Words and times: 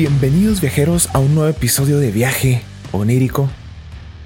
Bienvenidos 0.00 0.62
viajeros 0.62 1.10
a 1.12 1.18
un 1.18 1.34
nuevo 1.34 1.50
episodio 1.50 1.98
de 1.98 2.10
Viaje 2.10 2.62
Onírico, 2.90 3.50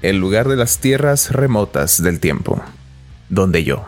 el 0.01 0.15
lugar 0.15 0.47
de 0.47 0.55
las 0.55 0.77
tierras 0.77 1.31
remotas 1.31 2.01
del 2.01 2.21
tiempo, 2.21 2.63
donde 3.27 3.65
yo, 3.65 3.85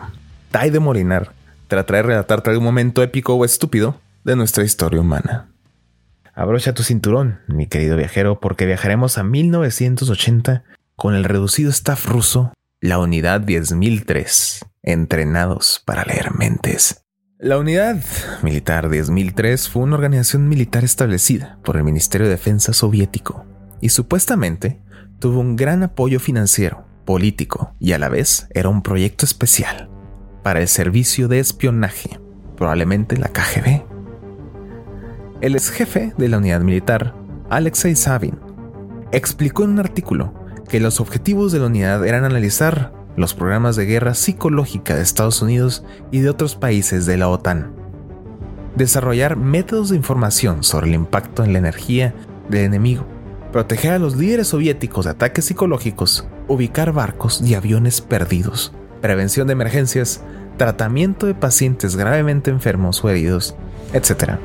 Tai 0.50 0.68
de 0.68 0.80
Molinar, 0.80 1.32
trataré 1.66 2.00
de 2.00 2.08
relatarte 2.08 2.50
algún 2.50 2.66
momento 2.66 3.02
épico 3.02 3.36
o 3.36 3.42
estúpido 3.46 3.98
de 4.22 4.36
nuestra 4.36 4.64
historia 4.64 5.00
humana. 5.00 5.48
Abrocha 6.34 6.74
tu 6.74 6.82
cinturón, 6.82 7.40
mi 7.46 7.66
querido 7.66 7.96
viajero, 7.96 8.38
porque 8.38 8.66
viajaremos 8.66 9.16
a 9.16 9.22
1980 9.22 10.64
con 10.94 11.14
el 11.14 11.24
reducido 11.24 11.70
staff 11.70 12.04
ruso, 12.04 12.52
la 12.82 12.98
Unidad 12.98 13.40
10003, 13.40 14.62
entrenados 14.82 15.82
para 15.86 16.04
leer 16.04 16.34
mentes. 16.34 17.07
La 17.40 17.56
Unidad 17.56 18.02
Militar 18.42 18.88
10003 18.88 19.68
fue 19.68 19.84
una 19.84 19.94
organización 19.94 20.48
militar 20.48 20.82
establecida 20.82 21.60
por 21.62 21.76
el 21.76 21.84
Ministerio 21.84 22.26
de 22.26 22.32
Defensa 22.32 22.72
soviético 22.72 23.46
y 23.80 23.90
supuestamente 23.90 24.82
tuvo 25.20 25.38
un 25.38 25.54
gran 25.54 25.84
apoyo 25.84 26.18
financiero, 26.18 26.84
político 27.04 27.76
y 27.78 27.92
a 27.92 27.98
la 28.00 28.08
vez 28.08 28.48
era 28.50 28.68
un 28.68 28.82
proyecto 28.82 29.24
especial 29.24 29.88
para 30.42 30.60
el 30.60 30.66
servicio 30.66 31.28
de 31.28 31.38
espionaje, 31.38 32.18
probablemente 32.56 33.16
la 33.16 33.28
KGB. 33.28 33.84
El 35.40 35.54
ex 35.54 35.70
jefe 35.70 36.14
de 36.18 36.28
la 36.28 36.38
unidad 36.38 36.62
militar, 36.62 37.14
Alexei 37.50 37.94
Sabin, 37.94 38.40
explicó 39.12 39.62
en 39.62 39.70
un 39.70 39.78
artículo 39.78 40.34
que 40.68 40.80
los 40.80 40.98
objetivos 40.98 41.52
de 41.52 41.60
la 41.60 41.66
unidad 41.66 42.04
eran 42.04 42.24
analizar 42.24 42.92
los 43.18 43.34
programas 43.34 43.74
de 43.76 43.84
guerra 43.84 44.14
psicológica 44.14 44.94
de 44.94 45.02
Estados 45.02 45.42
Unidos 45.42 45.84
y 46.10 46.20
de 46.20 46.30
otros 46.30 46.54
países 46.54 47.04
de 47.04 47.16
la 47.16 47.28
OTAN. 47.28 47.72
Desarrollar 48.76 49.36
métodos 49.36 49.90
de 49.90 49.96
información 49.96 50.62
sobre 50.62 50.86
el 50.86 50.94
impacto 50.94 51.42
en 51.42 51.52
la 51.52 51.58
energía 51.58 52.14
del 52.48 52.64
enemigo. 52.64 53.04
Proteger 53.52 53.92
a 53.92 53.98
los 53.98 54.16
líderes 54.16 54.48
soviéticos 54.48 55.04
de 55.04 55.10
ataques 55.10 55.46
psicológicos. 55.46 56.28
Ubicar 56.46 56.92
barcos 56.92 57.40
y 57.42 57.54
aviones 57.54 58.00
perdidos. 58.00 58.72
Prevención 59.00 59.48
de 59.48 59.54
emergencias. 59.54 60.22
Tratamiento 60.56 61.26
de 61.26 61.34
pacientes 61.34 61.96
gravemente 61.96 62.50
enfermos 62.50 63.02
o 63.04 63.08
heridos, 63.08 63.56
etc. 63.92 64.38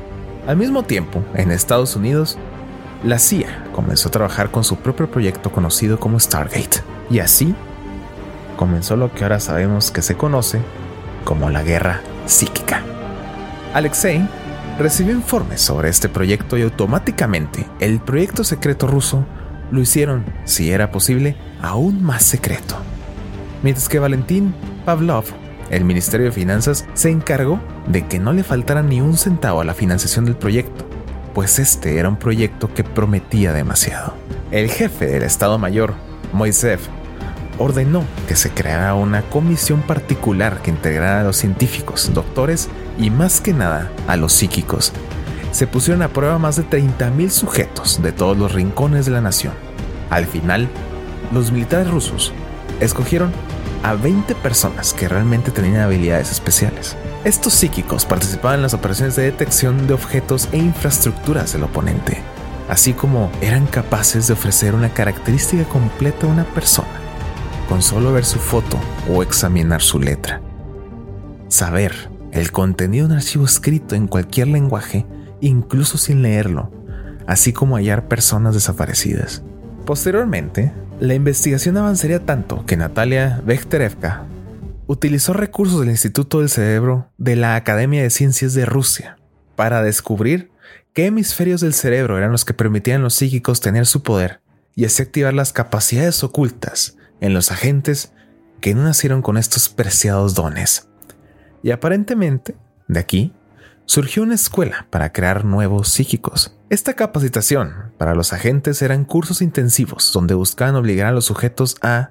Al 0.46 0.56
mismo 0.56 0.84
tiempo, 0.84 1.24
en 1.34 1.50
Estados 1.50 1.96
Unidos, 1.96 2.38
la 3.04 3.18
CIA 3.18 3.66
comenzó 3.72 4.08
a 4.08 4.12
trabajar 4.12 4.50
con 4.50 4.64
su 4.64 4.76
propio 4.76 5.10
proyecto 5.10 5.52
conocido 5.52 5.98
como 5.98 6.18
Stargate. 6.18 6.82
Y 7.10 7.18
así 7.18 7.54
comenzó 8.56 8.96
lo 8.96 9.12
que 9.12 9.24
ahora 9.24 9.40
sabemos 9.40 9.90
que 9.90 10.02
se 10.02 10.16
conoce 10.16 10.60
como 11.24 11.50
la 11.50 11.62
guerra 11.62 12.00
psíquica. 12.26 12.82
Alexei 13.72 14.26
recibió 14.78 15.14
informes 15.14 15.60
sobre 15.60 15.88
este 15.88 16.08
proyecto 16.08 16.56
y 16.56 16.62
automáticamente 16.62 17.66
el 17.80 18.00
proyecto 18.00 18.44
secreto 18.44 18.86
ruso 18.86 19.24
lo 19.70 19.80
hicieron, 19.80 20.24
si 20.44 20.70
era 20.70 20.90
posible, 20.90 21.36
aún 21.62 22.02
más 22.02 22.22
secreto. 22.22 22.76
Mientras 23.62 23.88
que 23.88 23.98
Valentín 23.98 24.54
Pavlov, 24.84 25.24
el 25.70 25.84
Ministerio 25.84 26.26
de 26.26 26.32
Finanzas, 26.32 26.84
se 26.94 27.10
encargó 27.10 27.60
de 27.88 28.06
que 28.06 28.18
no 28.18 28.32
le 28.32 28.44
faltara 28.44 28.82
ni 28.82 29.00
un 29.00 29.16
centavo 29.16 29.60
a 29.60 29.64
la 29.64 29.74
financiación 29.74 30.24
del 30.24 30.36
proyecto, 30.36 30.84
pues 31.32 31.58
este 31.58 31.98
era 31.98 32.08
un 32.08 32.16
proyecto 32.16 32.72
que 32.72 32.84
prometía 32.84 33.52
demasiado. 33.52 34.14
El 34.50 34.70
jefe 34.70 35.06
del 35.06 35.22
Estado 35.22 35.58
Mayor, 35.58 35.94
Moisev 36.32 36.80
ordenó 37.58 38.04
que 38.28 38.36
se 38.36 38.50
creara 38.50 38.94
una 38.94 39.22
comisión 39.22 39.82
particular 39.82 40.62
que 40.62 40.70
integrara 40.70 41.20
a 41.20 41.24
los 41.24 41.36
científicos, 41.36 42.10
doctores 42.12 42.68
y 42.98 43.10
más 43.10 43.40
que 43.40 43.52
nada 43.52 43.90
a 44.06 44.16
los 44.16 44.32
psíquicos. 44.32 44.92
Se 45.52 45.66
pusieron 45.66 46.02
a 46.02 46.08
prueba 46.08 46.38
más 46.38 46.56
de 46.56 46.64
30.000 46.64 47.30
sujetos 47.30 48.02
de 48.02 48.12
todos 48.12 48.36
los 48.36 48.52
rincones 48.52 49.06
de 49.06 49.12
la 49.12 49.20
nación. 49.20 49.54
Al 50.10 50.26
final, 50.26 50.68
los 51.32 51.52
militares 51.52 51.90
rusos 51.90 52.32
escogieron 52.80 53.32
a 53.82 53.94
20 53.94 54.34
personas 54.36 54.94
que 54.94 55.08
realmente 55.08 55.50
tenían 55.50 55.82
habilidades 55.82 56.32
especiales. 56.32 56.96
Estos 57.24 57.52
psíquicos 57.52 58.04
participaban 58.04 58.56
en 58.56 58.62
las 58.62 58.74
operaciones 58.74 59.16
de 59.16 59.24
detección 59.24 59.86
de 59.86 59.94
objetos 59.94 60.48
e 60.52 60.58
infraestructuras 60.58 61.52
del 61.52 61.64
oponente, 61.64 62.22
así 62.68 62.92
como 62.92 63.30
eran 63.40 63.66
capaces 63.66 64.26
de 64.26 64.32
ofrecer 64.32 64.74
una 64.74 64.88
característica 64.88 65.64
completa 65.64 66.26
a 66.26 66.30
una 66.30 66.44
persona 66.44 66.93
con 67.74 67.82
solo 67.82 68.12
ver 68.12 68.24
su 68.24 68.38
foto 68.38 68.78
o 69.10 69.24
examinar 69.24 69.82
su 69.82 69.98
letra. 69.98 70.40
Saber 71.48 72.08
el 72.30 72.52
contenido 72.52 73.08
de 73.08 73.14
un 73.14 73.18
archivo 73.18 73.44
escrito 73.44 73.96
en 73.96 74.06
cualquier 74.06 74.46
lenguaje, 74.46 75.04
incluso 75.40 75.98
sin 75.98 76.22
leerlo, 76.22 76.70
así 77.26 77.52
como 77.52 77.74
hallar 77.74 78.06
personas 78.06 78.54
desaparecidas. 78.54 79.42
Posteriormente, 79.86 80.72
la 81.00 81.14
investigación 81.14 81.76
avanzaría 81.76 82.24
tanto 82.24 82.64
que 82.64 82.76
Natalia 82.76 83.42
Bekterevka 83.44 84.22
utilizó 84.86 85.32
recursos 85.32 85.80
del 85.80 85.90
Instituto 85.90 86.38
del 86.38 86.50
Cerebro 86.50 87.08
de 87.18 87.34
la 87.34 87.56
Academia 87.56 88.04
de 88.04 88.10
Ciencias 88.10 88.54
de 88.54 88.66
Rusia 88.66 89.18
para 89.56 89.82
descubrir 89.82 90.52
qué 90.92 91.06
hemisferios 91.06 91.60
del 91.60 91.74
cerebro 91.74 92.18
eran 92.18 92.30
los 92.30 92.44
que 92.44 92.54
permitían 92.54 93.00
a 93.00 93.02
los 93.02 93.14
psíquicos 93.14 93.60
tener 93.60 93.84
su 93.84 94.04
poder 94.04 94.42
y 94.76 94.84
así 94.84 95.02
activar 95.02 95.34
las 95.34 95.52
capacidades 95.52 96.22
ocultas 96.22 96.98
en 97.20 97.34
los 97.34 97.50
agentes 97.50 98.12
que 98.60 98.74
no 98.74 98.82
nacieron 98.82 99.22
con 99.22 99.36
estos 99.36 99.68
preciados 99.68 100.34
dones. 100.34 100.88
Y 101.62 101.70
aparentemente, 101.70 102.56
de 102.88 103.00
aquí, 103.00 103.32
surgió 103.86 104.22
una 104.22 104.34
escuela 104.34 104.86
para 104.90 105.12
crear 105.12 105.44
nuevos 105.44 105.88
psíquicos. 105.88 106.56
Esta 106.70 106.94
capacitación 106.94 107.92
para 107.98 108.14
los 108.14 108.32
agentes 108.32 108.80
eran 108.82 109.04
cursos 109.04 109.42
intensivos 109.42 110.12
donde 110.12 110.34
buscaban 110.34 110.76
obligar 110.76 111.08
a 111.08 111.12
los 111.12 111.26
sujetos 111.26 111.76
a 111.82 112.10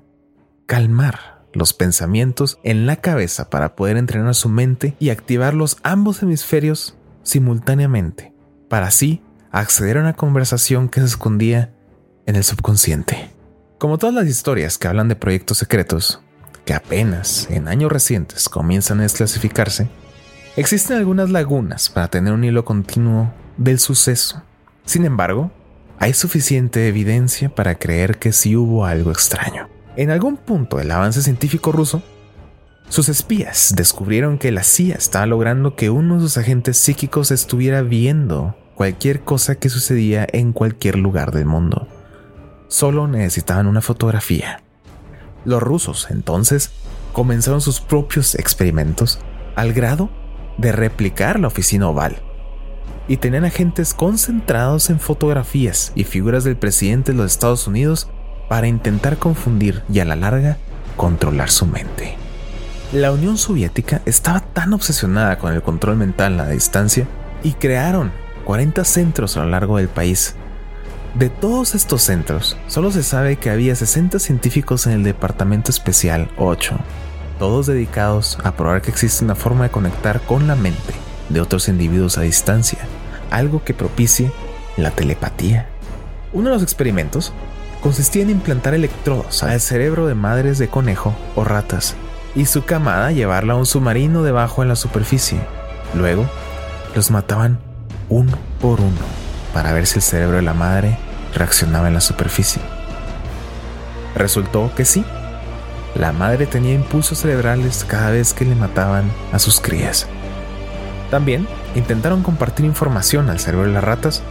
calmar 0.66 1.44
los 1.54 1.74
pensamientos 1.74 2.60
en 2.64 2.86
la 2.86 2.98
cabeza 2.98 3.50
para 3.50 3.76
poder 3.76 3.98
entrenar 3.98 4.36
su 4.36 4.50
mente 4.50 4.96
y 5.00 5.10
activar 5.10 5.54
los 5.54 5.78
ambos 5.84 6.24
hemisferios 6.24 6.96
simultáneamente, 7.22 8.34
para 8.70 8.88
así 8.88 9.22
acceder 9.52 9.98
a 9.98 10.02
una 10.02 10.14
conversación 10.14 10.90
que 10.90 11.00
se 11.00 11.06
escondía 11.06 11.74
en 12.26 12.36
el 12.36 12.44
subconsciente. 12.44 13.32
Como 13.84 13.98
todas 13.98 14.16
las 14.16 14.28
historias 14.28 14.78
que 14.78 14.88
hablan 14.88 15.10
de 15.10 15.18
proyectos 15.18 15.58
secretos, 15.58 16.22
que 16.64 16.74
apenas 16.74 17.50
en 17.50 17.68
años 17.68 17.92
recientes 17.92 18.48
comienzan 18.48 19.02
a 19.02 19.04
desclasificarse, 19.04 19.90
existen 20.56 20.96
algunas 20.96 21.32
lagunas 21.32 21.90
para 21.90 22.08
tener 22.08 22.32
un 22.32 22.46
hilo 22.46 22.64
continuo 22.64 23.34
del 23.58 23.80
suceso. 23.80 24.42
Sin 24.86 25.04
embargo, 25.04 25.52
hay 26.00 26.14
suficiente 26.14 26.88
evidencia 26.88 27.54
para 27.54 27.76
creer 27.76 28.20
que 28.20 28.32
sí 28.32 28.56
hubo 28.56 28.86
algo 28.86 29.12
extraño. 29.12 29.68
En 29.98 30.12
algún 30.12 30.38
punto 30.38 30.78
del 30.78 30.90
avance 30.90 31.22
científico 31.22 31.74
ruso, 31.74 32.02
sus 32.88 33.10
espías 33.10 33.74
descubrieron 33.76 34.38
que 34.38 34.54
la 34.54 34.64
CIA 34.64 34.96
estaba 34.96 35.26
logrando 35.26 35.76
que 35.76 35.90
uno 35.90 36.16
de 36.16 36.22
sus 36.22 36.38
agentes 36.38 36.78
psíquicos 36.78 37.32
estuviera 37.32 37.82
viendo 37.82 38.56
cualquier 38.76 39.26
cosa 39.26 39.56
que 39.56 39.68
sucedía 39.68 40.26
en 40.32 40.54
cualquier 40.54 40.98
lugar 40.98 41.34
del 41.34 41.48
mundo 41.48 41.86
solo 42.74 43.08
necesitaban 43.08 43.68
una 43.68 43.82
fotografía. 43.82 44.64
Los 45.46 45.62
rusos 45.62 46.08
entonces 46.10 46.72
comenzaron 47.12 47.62
sus 47.62 47.80
propios 47.80 48.34
experimentos 48.34 49.20
al 49.56 49.74
grado 49.74 50.10
de 50.58 50.72
replicar 50.72 51.40
la 51.40 51.50
oficina 51.50 51.88
oval 51.88 52.24
y 53.08 53.18
tenían 53.18 53.46
agentes 53.46 53.94
concentrados 53.94 54.90
en 54.90 55.00
fotografías 55.00 55.92
y 55.94 56.04
figuras 56.04 56.46
del 56.46 56.56
presidente 56.56 57.12
de 57.12 57.20
los 57.20 57.32
Estados 57.32 57.68
Unidos 57.68 58.10
para 58.50 58.68
intentar 58.68 59.18
confundir 59.18 59.84
y 59.88 60.00
a 60.00 60.06
la 60.06 60.16
larga 60.16 60.58
controlar 60.98 61.52
su 61.52 61.68
mente. 61.68 62.16
La 62.92 63.12
Unión 63.12 63.38
Soviética 63.38 64.02
estaba 64.08 64.40
tan 64.40 64.74
obsesionada 64.74 65.38
con 65.38 65.54
el 65.54 65.62
control 65.62 65.98
mental 65.98 66.40
a 66.40 66.46
la 66.46 66.50
distancia 66.50 67.08
y 67.44 67.52
crearon 67.52 68.12
40 68.46 68.84
centros 68.84 69.38
a 69.38 69.44
lo 69.44 69.52
largo 69.52 69.78
del 69.78 69.90
país 69.90 70.36
de 71.14 71.30
todos 71.30 71.76
estos 71.76 72.02
centros, 72.02 72.58
solo 72.68 72.90
se 72.90 73.04
sabe 73.04 73.36
que 73.36 73.52
había 73.52 73.76
60 73.76 74.18
científicos 74.18 74.88
en 74.88 74.94
el 74.94 75.04
Departamento 75.04 75.70
Especial 75.70 76.32
8, 76.38 76.76
todos 77.38 77.68
dedicados 77.68 78.40
a 78.44 78.56
probar 78.56 78.82
que 78.82 78.90
existe 78.90 79.24
una 79.24 79.36
forma 79.36 79.66
de 79.66 79.70
conectar 79.70 80.22
con 80.22 80.48
la 80.48 80.56
mente 80.56 80.94
de 81.30 81.40
otros 81.40 81.70
individuos 81.70 82.18
a 82.18 82.22
distancia, 82.22 82.80
algo 83.30 83.64
que 83.64 83.76
propicie 83.76 84.32
la 84.76 84.90
telepatía. 84.90 85.68
Uno 86.34 86.50
de 86.50 86.56
los 86.56 86.64
experimentos 86.64 87.32
consistía 87.82 88.24
en 88.24 88.32
implantar 88.32 88.74
electrodos 88.74 89.44
al 89.44 89.62
cerebro 89.62 90.08
de 90.08 90.16
madres 90.16 90.58
de 90.58 90.68
conejo 90.68 91.14
o 91.36 91.44
ratas 91.44 91.96
y 92.34 92.46
su 92.46 92.66
camada 92.66 93.12
llevarla 93.12 93.54
a 93.54 93.58
un 93.58 93.68
submarino 93.68 94.24
debajo 94.24 94.64
en 94.64 94.70
la 94.70 94.76
superficie. 94.76 95.40
Luego, 95.94 96.26
los 96.96 97.12
mataban 97.12 97.60
uno 98.10 98.36
por 98.60 98.82
uno 98.82 99.23
para 99.54 99.72
ver 99.72 99.86
si 99.86 100.00
el 100.00 100.04
cerebro 100.04 100.38
de 100.38 100.44
la 100.44 100.54
madre 100.54 100.98
reaccionaba 101.34 101.88
en 101.88 101.94
la 101.94 102.02
superficie. 102.02 102.62
Resultó 104.16 104.74
que 104.76 104.86
sí. 104.86 105.06
La 105.96 106.12
madre 106.12 106.48
tenía 106.48 106.74
impulsos 106.74 107.20
cerebrales 107.20 107.86
cada 107.88 108.10
vez 108.10 108.34
que 108.34 108.46
le 108.46 108.56
mataban 108.56 109.12
a 109.32 109.40
sus 109.40 109.60
crías. 109.60 110.08
También 111.12 111.48
intentaron 111.76 112.24
compartir 112.24 112.66
información 112.66 113.30
al 113.30 113.40
cerebro 113.40 113.68
de 113.68 113.74
las 113.74 113.84
ratas 113.84 114.24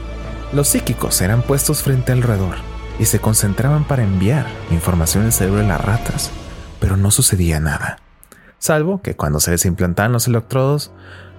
Los 0.52 0.68
psíquicos 0.68 1.20
eran 1.22 1.42
puestos 1.42 1.82
frente 1.82 2.12
al 2.12 2.22
roedor 2.22 2.56
y 2.98 3.06
se 3.06 3.20
concentraban 3.20 3.84
para 3.84 4.02
enviar 4.02 4.46
información 4.70 5.24
al 5.24 5.32
cerebro 5.32 5.60
de 5.60 5.68
las 5.68 5.80
ratas, 5.80 6.30
pero 6.78 6.96
no 6.96 7.10
sucedía 7.10 7.58
nada. 7.58 7.98
Salvo 8.58 9.00
que 9.00 9.16
cuando 9.16 9.40
se 9.40 9.50
les 9.50 9.64
implantaban 9.64 10.12
los 10.12 10.28
electrodos, 10.28 10.92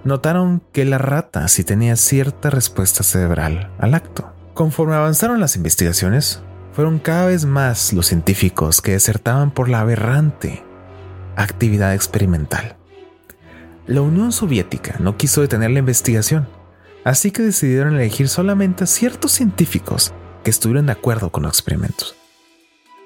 notaron 0.04 0.62
que 0.72 0.84
la 0.84 0.98
rata 0.98 1.48
sí 1.48 1.64
tenía 1.64 1.96
cierta 1.96 2.50
respuesta 2.50 3.02
cerebral 3.02 3.72
al 3.78 3.94
acto. 3.94 4.32
Conforme 4.52 4.94
avanzaron 4.94 5.40
las 5.40 5.56
investigaciones, 5.56 6.42
fueron 6.72 6.98
cada 6.98 7.26
vez 7.26 7.44
más 7.44 7.92
los 7.92 8.06
científicos 8.06 8.80
que 8.80 8.92
desertaban 8.92 9.50
por 9.50 9.68
la 9.68 9.80
aberrante 9.80 10.62
actividad 11.36 11.94
experimental. 11.94 12.76
La 13.86 14.02
Unión 14.02 14.32
Soviética 14.32 14.96
no 14.98 15.16
quiso 15.16 15.40
detener 15.40 15.70
la 15.70 15.80
investigación, 15.80 16.48
así 17.04 17.30
que 17.30 17.42
decidieron 17.42 17.94
elegir 17.94 18.28
solamente 18.28 18.84
a 18.84 18.86
ciertos 18.86 19.32
científicos 19.32 20.12
que 20.42 20.50
estuvieran 20.50 20.86
de 20.86 20.92
acuerdo 20.92 21.30
con 21.30 21.42
los 21.42 21.52
experimentos. 21.52 22.14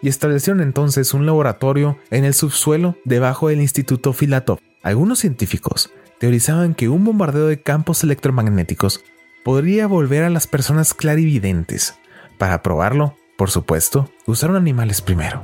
Y 0.02 0.08
establecieron 0.08 0.60
entonces 0.62 1.14
un 1.14 1.26
laboratorio 1.26 1.98
en 2.10 2.24
el 2.24 2.34
subsuelo 2.34 2.96
debajo 3.04 3.48
del 3.48 3.60
Instituto 3.60 4.12
Filatov. 4.12 4.58
Algunos 4.82 5.18
científicos 5.18 5.90
teorizaban 6.18 6.74
que 6.74 6.88
un 6.88 7.04
bombardeo 7.04 7.46
de 7.46 7.62
campos 7.62 8.02
electromagnéticos 8.04 9.04
podría 9.44 9.86
volver 9.86 10.24
a 10.24 10.30
las 10.30 10.46
personas 10.46 10.94
clarividentes. 10.94 11.98
Para 12.38 12.62
probarlo, 12.62 13.16
por 13.36 13.50
supuesto, 13.50 14.10
usaron 14.26 14.56
animales 14.56 15.00
primero. 15.00 15.42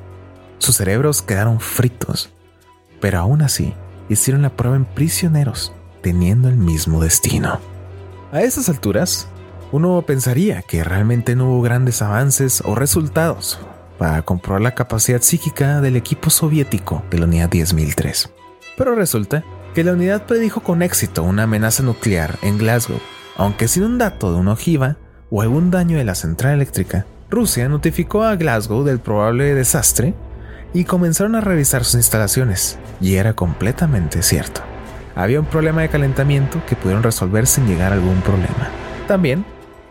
Sus 0.59 0.76
cerebros 0.76 1.23
quedaron 1.23 1.61
fritos, 1.61 2.31
pero 3.00 3.21
aún 3.21 3.43
así 3.43 3.75
hicieron 4.09 4.43
la 4.43 4.56
prueba 4.56 4.76
en 4.76 4.85
prisioneros, 4.85 5.73
teniendo 6.03 6.49
el 6.49 6.56
mismo 6.56 7.03
destino. 7.03 7.61
A 8.32 8.43
esas 8.43 8.69
alturas, 8.69 9.29
uno 9.73 10.03
pensaría 10.03 10.62
que 10.62 10.85
realmente 10.85 11.35
no 11.35 11.47
hubo 11.50 11.62
grandes 11.62 12.03
avances 12.03 12.62
o 12.65 12.75
resultados 12.75 13.59
para 13.99 14.23
comprobar 14.23 14.61
la 14.61 14.75
capacidad 14.75 15.23
psíquica 15.23 15.81
del 15.81 15.97
equipo 15.97 16.31
soviético 16.31 17.03
de 17.11 17.19
la 17.19 17.27
Unidad 17.27 17.49
10003. 17.49 18.31
Pero 18.77 18.94
resulta 18.94 19.44
que 19.75 19.85
la 19.85 19.93
unidad 19.93 20.26
predijo 20.26 20.61
con 20.61 20.82
éxito 20.82 21.25
una 21.25 21.43
amenaza 21.43 21.82
nuclear 21.82 22.38
en 22.43 22.59
Glasgow, 22.59 23.00
aunque 23.37 23.67
sin 23.67 23.82
un 23.82 23.99
dato 23.99 24.32
de 24.32 24.38
una 24.38 24.53
ojiva 24.53 24.97
o 25.31 25.43
algún 25.43 25.71
daño 25.73 25.99
de 25.99 26.05
la 26.05 26.15
central 26.15 26.55
eléctrica. 26.55 27.06
Rusia 27.29 27.69
notificó 27.69 28.23
a 28.23 28.37
Glasgow 28.37 28.85
del 28.85 29.00
probable 29.00 29.53
desastre 29.55 30.15
y 30.73 30.85
comenzaron 30.85 31.35
a 31.35 31.41
revisar 31.41 31.85
sus 31.85 31.97
instalaciones, 31.97 32.79
y 33.00 33.15
era 33.17 33.35
completamente 33.35 34.23
cierto. 34.23 34.61
Había 35.17 35.41
un 35.41 35.47
problema 35.47 35.82
de 35.82 35.88
calentamiento 35.88 36.62
que 36.67 36.77
pudieron 36.77 37.03
resolver 37.03 37.47
sin 37.47 37.67
llegar 37.67 37.93
a 37.93 37.97
algún 37.97 38.20
problema. 38.20 38.69
También, 39.09 39.44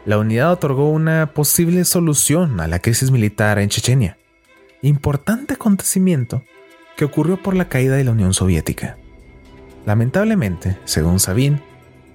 la 0.05 0.17
unidad 0.17 0.51
otorgó 0.51 0.89
una 0.89 1.31
posible 1.33 1.83
solución 1.85 2.59
a 2.59 2.67
la 2.67 2.79
crisis 2.79 3.11
militar 3.11 3.59
en 3.59 3.69
Chechenia, 3.69 4.17
importante 4.81 5.55
acontecimiento 5.55 6.43
que 6.95 7.05
ocurrió 7.05 7.41
por 7.41 7.55
la 7.55 7.69
caída 7.69 7.95
de 7.95 8.03
la 8.03 8.11
Unión 8.11 8.33
Soviética. 8.33 8.97
Lamentablemente, 9.85 10.77
según 10.85 11.19
Sabine, 11.19 11.61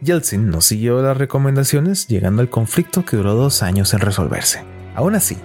Yeltsin 0.00 0.48
no 0.48 0.60
siguió 0.60 1.02
las 1.02 1.16
recomendaciones, 1.16 2.06
llegando 2.06 2.42
al 2.42 2.50
conflicto 2.50 3.04
que 3.04 3.16
duró 3.16 3.34
dos 3.34 3.62
años 3.62 3.92
en 3.94 4.00
resolverse. 4.00 4.64
Aún 4.94 5.14
así, 5.14 5.36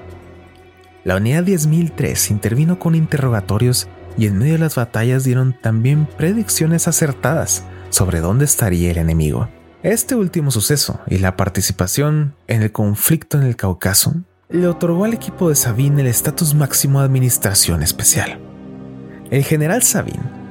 la 1.03 1.17
unidad 1.17 1.43
10.003 1.43 2.31
intervino 2.31 2.79
con 2.79 2.95
interrogatorios 2.95 3.87
y 4.17 4.27
en 4.27 4.37
medio 4.37 4.53
de 4.53 4.59
las 4.59 4.75
batallas 4.75 5.23
dieron 5.23 5.53
también 5.59 6.05
predicciones 6.05 6.87
acertadas 6.87 7.63
sobre 7.89 8.19
dónde 8.19 8.45
estaría 8.45 8.91
el 8.91 8.97
enemigo. 8.97 9.49
Este 9.81 10.15
último 10.15 10.49
suceso 10.49 11.01
y 11.07 11.17
la 11.17 11.35
participación 11.35 12.35
en 12.47 12.61
el 12.61 12.71
conflicto 12.71 13.37
en 13.37 13.43
el 13.43 13.57
Cáucaso 13.57 14.15
le 14.49 14.67
otorgó 14.67 15.03
al 15.03 15.13
equipo 15.13 15.49
de 15.49 15.55
Sabine 15.55 16.01
el 16.01 16.07
estatus 16.07 16.53
máximo 16.53 16.99
de 16.99 17.05
administración 17.05 17.83
especial. 17.83 18.39
El 19.29 19.43
general 19.43 19.83
Sabine 19.83 20.42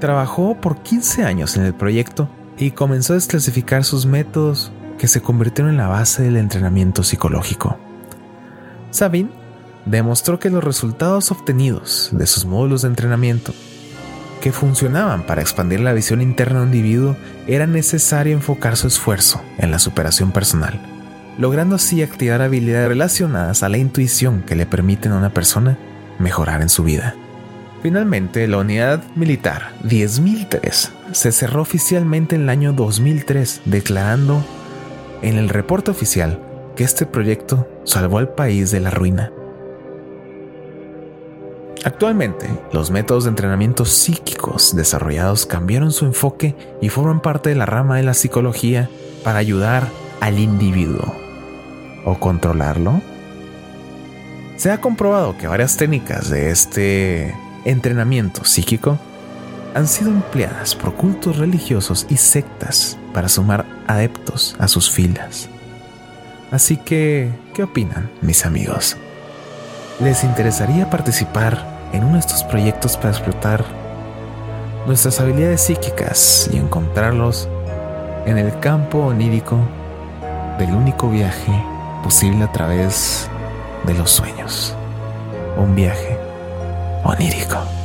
Trabajó 0.00 0.60
por 0.60 0.82
15 0.82 1.24
años 1.24 1.56
en 1.56 1.64
el 1.64 1.74
proyecto 1.74 2.28
y 2.58 2.72
comenzó 2.72 3.12
a 3.12 3.16
desclasificar 3.16 3.84
sus 3.84 4.06
métodos 4.06 4.72
que 4.98 5.08
se 5.08 5.22
convirtieron 5.22 5.72
en 5.72 5.78
la 5.78 5.88
base 5.88 6.22
del 6.22 6.36
entrenamiento 6.36 7.02
psicológico. 7.02 7.78
Sabine 8.90 9.30
demostró 9.86 10.38
que 10.38 10.50
los 10.50 10.62
resultados 10.62 11.30
obtenidos 11.30 12.10
de 12.12 12.26
sus 12.26 12.44
módulos 12.44 12.82
de 12.82 12.88
entrenamiento 12.88 13.52
que 14.44 14.52
funcionaban 14.52 15.22
para 15.22 15.40
expandir 15.40 15.80
la 15.80 15.94
visión 15.94 16.20
interna 16.20 16.60
de 16.60 16.66
un 16.66 16.74
individuo, 16.74 17.16
era 17.46 17.66
necesario 17.66 18.34
enfocar 18.34 18.76
su 18.76 18.86
esfuerzo 18.86 19.40
en 19.56 19.70
la 19.70 19.78
superación 19.78 20.32
personal, 20.32 20.78
logrando 21.38 21.76
así 21.76 22.02
activar 22.02 22.42
habilidades 22.42 22.88
relacionadas 22.88 23.62
a 23.62 23.70
la 23.70 23.78
intuición 23.78 24.42
que 24.42 24.54
le 24.54 24.66
permiten 24.66 25.12
a 25.12 25.16
una 25.16 25.32
persona 25.32 25.78
mejorar 26.18 26.60
en 26.60 26.68
su 26.68 26.84
vida. 26.84 27.14
Finalmente, 27.84 28.48
la 28.48 28.56
unidad 28.56 29.04
militar 29.14 29.74
10.003 29.82 30.88
se 31.12 31.32
cerró 31.32 31.60
oficialmente 31.60 32.34
en 32.34 32.44
el 32.44 32.48
año 32.48 32.72
2003, 32.72 33.60
declarando 33.66 34.42
en 35.20 35.36
el 35.36 35.50
reporte 35.50 35.90
oficial 35.90 36.40
que 36.76 36.84
este 36.84 37.04
proyecto 37.04 37.68
salvó 37.84 38.16
al 38.16 38.30
país 38.30 38.70
de 38.70 38.80
la 38.80 38.88
ruina. 38.88 39.32
Actualmente, 41.84 42.48
los 42.72 42.90
métodos 42.90 43.24
de 43.24 43.30
entrenamiento 43.30 43.84
psíquicos 43.84 44.74
desarrollados 44.74 45.44
cambiaron 45.44 45.92
su 45.92 46.06
enfoque 46.06 46.56
y 46.80 46.88
forman 46.88 47.20
parte 47.20 47.50
de 47.50 47.56
la 47.56 47.66
rama 47.66 47.98
de 47.98 48.04
la 48.04 48.14
psicología 48.14 48.88
para 49.24 49.40
ayudar 49.40 49.88
al 50.22 50.38
individuo 50.38 51.14
o 52.06 52.18
controlarlo. 52.18 53.02
Se 54.56 54.70
ha 54.70 54.80
comprobado 54.80 55.36
que 55.36 55.48
varias 55.48 55.76
técnicas 55.76 56.30
de 56.30 56.50
este 56.50 57.34
entrenamiento 57.64 58.44
psíquico 58.44 58.98
han 59.74 59.88
sido 59.88 60.10
empleadas 60.10 60.74
por 60.74 60.94
cultos 60.94 61.38
religiosos 61.38 62.06
y 62.08 62.16
sectas 62.16 62.96
para 63.12 63.28
sumar 63.28 63.66
adeptos 63.86 64.54
a 64.58 64.68
sus 64.68 64.90
filas. 64.90 65.48
Así 66.50 66.76
que, 66.76 67.32
¿qué 67.52 67.64
opinan, 67.64 68.10
mis 68.20 68.46
amigos? 68.46 68.96
¿Les 70.00 70.22
interesaría 70.22 70.90
participar 70.90 71.66
en 71.92 72.04
uno 72.04 72.14
de 72.14 72.20
estos 72.20 72.44
proyectos 72.44 72.96
para 72.96 73.10
explotar 73.10 73.64
nuestras 74.86 75.20
habilidades 75.20 75.62
psíquicas 75.62 76.48
y 76.52 76.58
encontrarlos 76.58 77.48
en 78.26 78.38
el 78.38 78.58
campo 78.60 78.98
onírico 78.98 79.58
del 80.58 80.72
único 80.72 81.10
viaje 81.10 81.52
posible 82.02 82.44
a 82.44 82.52
través 82.52 83.28
de 83.86 83.94
los 83.94 84.10
sueños? 84.10 84.76
Un 85.56 85.74
viaje 85.74 86.13
onírico. 87.04 87.83